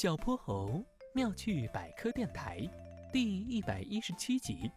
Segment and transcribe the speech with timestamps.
[0.00, 0.80] 小泼猴
[1.12, 2.60] 妙趣百科电台
[3.12, 4.70] 第一百一十七集：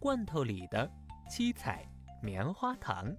[0.00, 0.90] 罐头里的
[1.30, 1.88] 七彩
[2.20, 3.14] 棉花糖。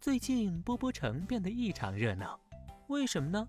[0.00, 2.36] 最近波波城变得异常热闹，
[2.88, 3.46] 为什么呢？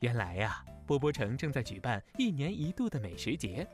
[0.00, 3.66] 原来呀，波波城正在举办一年一度的美食节，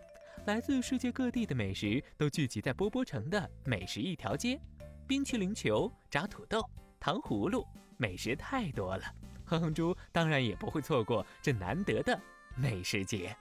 [0.44, 4.60] 来自世界各地的美食都聚集在波波城的美食一条街，
[5.04, 6.64] 冰淇淋球、炸土豆、
[7.00, 7.66] 糖葫芦，
[7.96, 9.02] 美食太多了。
[9.46, 12.20] 哼哼猪当然也不会错过这难得的
[12.56, 13.36] 美食节。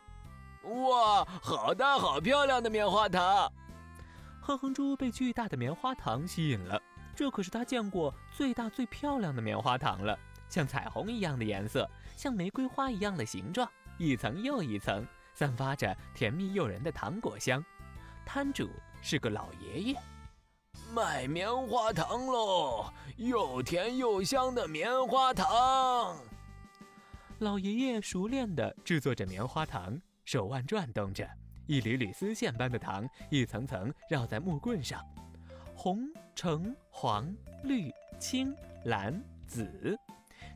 [0.64, 3.52] 哇，好大好漂亮的棉花糖！
[4.42, 6.82] 哼哼猪被巨大的棉花糖吸引了，
[7.16, 10.18] 这可是他见过最大最漂亮的棉花糖了，
[10.50, 17.64] 像彩虹一样的颜色，像玫瑰花一样的形状，一层又一层，散发着甜蜜诱人的糖果香。
[18.26, 18.70] 摊主
[19.02, 20.00] 是个老爷爷。
[20.94, 26.18] 卖棉花糖喽，又甜又香的棉花糖。
[27.40, 31.30] 老爷爷熟练地制作着棉花糖，手腕转动着，
[31.68, 35.04] 一缕缕丝线般的糖一层层绕在木棍上。
[35.76, 40.00] 红、橙、黄、绿、青、蓝、紫，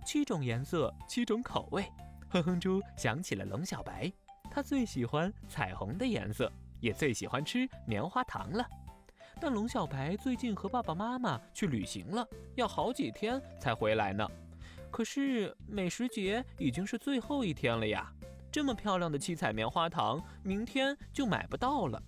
[0.06, 1.84] 七种颜色，七种口味。
[2.30, 4.10] 哼哼猪想起了龙小白，
[4.50, 8.66] 他最喜欢彩虹的颜色，也最喜欢吃棉花糖了。
[9.42, 14.26] 但龙小白最近和爸爸妈妈去旅行了，要好几天才回来呢。
[14.92, 18.12] 可是美食节已经是最后一天了呀，
[18.52, 22.02] 这么漂亮的七彩棉花糖，明天就买不到了。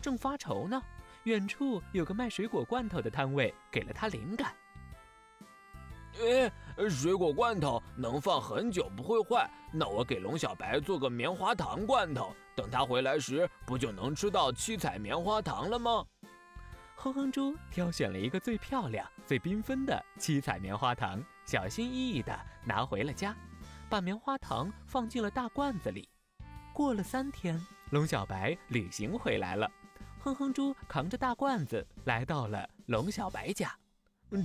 [0.00, 0.82] 正发愁呢，
[1.24, 4.54] 远处有个卖水果罐头的摊位给了他灵感。
[6.20, 16.04] 哎，水果罐头能放很久不会坏，那我给龙小白做个棉花糖罐头，等他回来时，不就能吃到七彩棉花糖了吗？
[17.04, 23.36] 哼哼猪挑选了一个最漂亮、最缤纷的七彩棉花糖，小心翼翼地拿回了家，
[23.90, 26.08] 把棉花糖放进了大罐子里。
[26.72, 27.60] 过了三天，
[27.90, 29.70] 龙小白旅行回来了，
[30.18, 33.78] 哼哼猪扛着大罐子来到了龙小白家。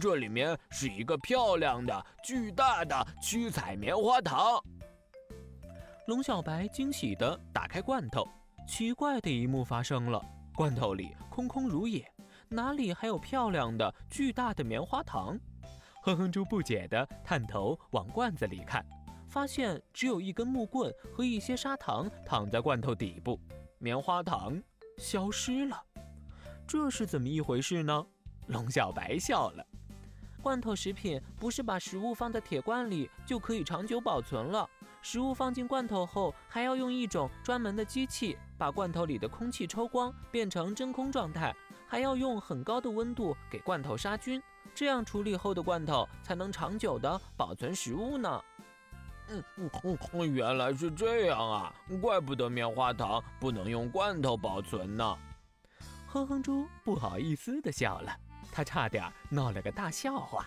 [0.02, 4.62] 这里面是一个漂亮的、巨大的七彩棉花糖。
[6.08, 8.28] 龙小白惊喜地打开罐头，
[8.68, 10.22] 奇怪的一幕发生了：
[10.54, 12.06] 罐头里空空如也。
[12.52, 15.40] 哪里还有漂亮的巨大的棉花糖？
[16.02, 18.84] 哼哼猪不解地探头往罐子里看，
[19.28, 23.40] 发现只有一根木棍和一些砂糖躺在罐头底部，
[23.78, 24.60] 棉花糖
[24.98, 25.80] 消失了。
[26.66, 28.04] 这是怎么一回事呢？
[28.48, 29.64] 龙小白笑了。
[30.42, 34.68] 罐头食品不是把食物放在铁罐里就可以长久保存了，
[35.02, 41.56] 食物放进罐头后，还要用一种专门的机器把罐头里的空气抽光，变成真空状态。
[41.88, 44.40] 还要用很高的温度给罐头杀菌，
[44.76, 48.44] 这样处理后的罐头才能长久的保存食物呢。
[49.30, 55.18] 嗯嗯，原来是这样啊，怪不得棉花糖不能用罐头保存呢。
[56.08, 58.16] 哼哼猪不好意思的笑了，
[58.52, 60.46] 他差点闹了个大笑话。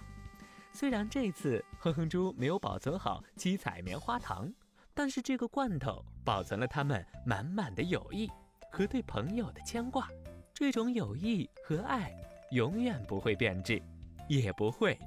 [0.72, 4.52] 虽然这次哼哼猪没有保存好七彩棉花糖，
[4.94, 8.30] 但是这个罐头保存了他们满满的友谊
[8.70, 10.08] 和对朋友的牵挂。
[10.54, 12.12] 这种友谊和爱
[12.50, 13.82] 永远不会变质，
[14.28, 14.98] 也不会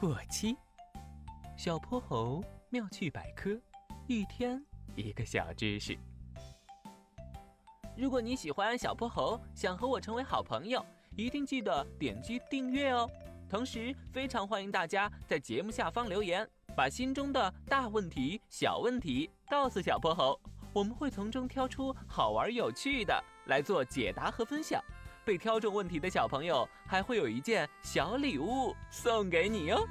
[0.00, 0.56] 过期。
[1.56, 3.60] 小泼猴妙趣百科，
[4.06, 4.64] 一天
[4.94, 5.98] 一个小知识。
[7.96, 10.84] 如果你喜欢小泼猴，想和我成为好朋友，
[11.16, 13.08] 一定记得点击订阅哦。
[13.52, 20.40] 同时，非常欢迎大家在节目下方留言，把心中的大问题、小问题告诉小泼猴。
[20.72, 24.82] 我们会从中挑出好玩有趣的来做解答和分享，
[25.22, 29.86] 被挑中问题的小朋友还会有一件小礼物送给你哟。